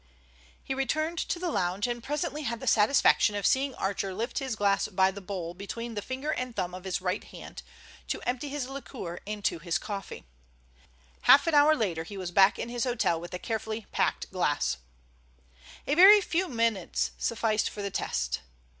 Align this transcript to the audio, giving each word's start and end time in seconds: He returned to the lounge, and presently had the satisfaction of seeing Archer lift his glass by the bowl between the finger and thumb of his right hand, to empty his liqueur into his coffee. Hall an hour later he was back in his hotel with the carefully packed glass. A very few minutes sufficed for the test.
He 0.63 0.73
returned 0.73 1.19
to 1.19 1.37
the 1.37 1.51
lounge, 1.51 1.85
and 1.85 2.01
presently 2.03 2.41
had 2.41 2.59
the 2.59 2.65
satisfaction 2.65 3.35
of 3.35 3.45
seeing 3.45 3.75
Archer 3.75 4.15
lift 4.15 4.39
his 4.39 4.55
glass 4.55 4.87
by 4.87 5.11
the 5.11 5.21
bowl 5.21 5.53
between 5.53 5.93
the 5.93 6.01
finger 6.01 6.31
and 6.31 6.55
thumb 6.55 6.73
of 6.73 6.85
his 6.85 7.01
right 7.01 7.23
hand, 7.25 7.61
to 8.07 8.19
empty 8.23 8.49
his 8.49 8.67
liqueur 8.67 9.19
into 9.27 9.59
his 9.59 9.77
coffee. 9.77 10.25
Hall 11.25 11.37
an 11.45 11.53
hour 11.53 11.75
later 11.75 12.03
he 12.03 12.17
was 12.17 12.31
back 12.31 12.57
in 12.57 12.69
his 12.69 12.85
hotel 12.85 13.21
with 13.21 13.29
the 13.29 13.37
carefully 13.37 13.85
packed 13.91 14.31
glass. 14.31 14.77
A 15.85 15.93
very 15.93 16.19
few 16.19 16.47
minutes 16.49 17.11
sufficed 17.19 17.69
for 17.69 17.83
the 17.83 17.91
test. 17.91 18.39